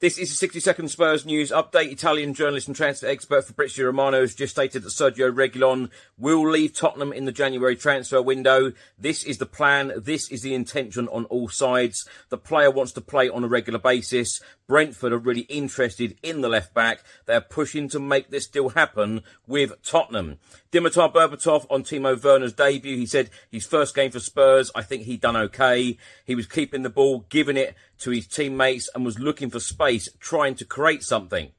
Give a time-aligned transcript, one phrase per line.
[0.00, 1.92] This is a 60 second Spurs news update.
[1.92, 6.72] Italian journalist and transfer expert Fabrizio Romano has just stated that Sergio Reguilon will leave
[6.72, 8.72] Tottenham in the January transfer window.
[8.98, 9.92] This is the plan.
[9.98, 12.08] This is the intention on all sides.
[12.30, 14.40] The player wants to play on a regular basis.
[14.66, 17.02] Brentford are really interested in the left back.
[17.26, 20.38] They're pushing to make this deal happen with Tottenham.
[20.72, 22.96] Dimitar Berbatov on Timo Werner's debut.
[22.96, 25.98] He said his first game for Spurs, I think he done okay.
[26.24, 30.08] He was keeping the ball, giving it to his teammates and was looking for space,
[30.18, 31.52] trying to create something.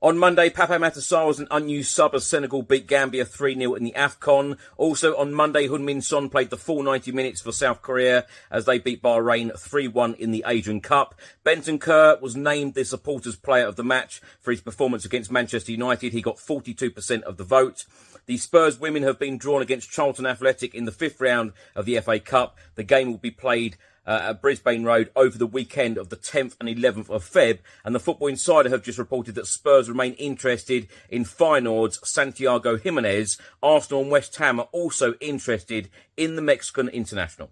[0.00, 3.82] On Monday, Papa Matar Sarr was an unused sub as Senegal beat Gambia 3-0 in
[3.82, 4.56] the AFCON.
[4.76, 8.78] Also on Monday, Heung-min Son played the full 90 minutes for South Korea as they
[8.78, 11.16] beat Bahrain 3-1 in the Asian Cup.
[11.44, 16.12] Bentancur was named the supporters player of the match for his performance against Manchester United.
[16.12, 17.84] He got 42% of the vote.
[18.26, 21.98] The Spurs women have been drawn against Charlton Athletic in the fifth round of the
[21.98, 22.56] FA Cup.
[22.76, 23.76] The game will be played
[24.08, 27.58] uh, at Brisbane Road over the weekend of the 10th and 11th of Feb.
[27.84, 33.38] And the Football Insider have just reported that Spurs remain interested in Feyenoord's Santiago Jimenez.
[33.62, 37.50] Arsenal and West Ham are also interested in the Mexican international.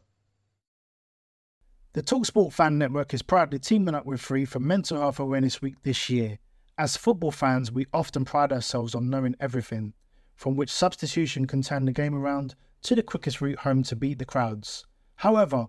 [1.93, 5.77] The Talksport Fan Network is proudly teaming up with Free for Mental Health Awareness Week
[5.83, 6.39] this year.
[6.79, 9.93] As football fans, we often pride ourselves on knowing everything,
[10.35, 14.19] from which substitution can turn the game around to the quickest route home to beat
[14.19, 14.87] the crowds.
[15.17, 15.69] However,